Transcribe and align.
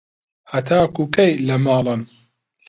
هەتاکوو 0.51 1.11
کەی 1.15 1.31
لە 1.47 1.55
ماڵن؟ 1.65 2.01